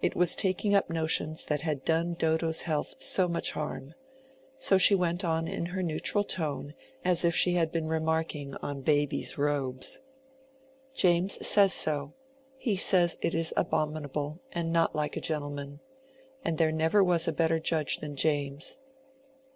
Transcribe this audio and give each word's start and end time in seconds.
It 0.00 0.14
was 0.14 0.36
taking 0.36 0.76
up 0.76 0.90
notions 0.90 1.44
that 1.46 1.62
had 1.62 1.84
done 1.84 2.14
Dodo's 2.14 2.60
health 2.60 3.02
so 3.02 3.26
much 3.26 3.50
harm. 3.50 3.94
So 4.58 4.78
she 4.78 4.94
went 4.94 5.24
on 5.24 5.48
in 5.48 5.66
her 5.66 5.82
neutral 5.82 6.22
tone, 6.22 6.74
as 7.04 7.24
if 7.24 7.34
she 7.34 7.54
had 7.54 7.72
been 7.72 7.88
remarking 7.88 8.54
on 8.62 8.82
baby's 8.82 9.36
robes. 9.36 10.02
"James 10.94 11.44
says 11.44 11.72
so. 11.72 12.14
He 12.56 12.76
says 12.76 13.18
it 13.22 13.34
is 13.34 13.52
abominable, 13.56 14.38
and 14.52 14.72
not 14.72 14.94
like 14.94 15.16
a 15.16 15.20
gentleman. 15.20 15.80
And 16.44 16.58
there 16.58 16.70
never 16.70 17.02
was 17.02 17.26
a 17.26 17.32
better 17.32 17.58
judge 17.58 17.96
than 17.98 18.14
James. 18.14 18.76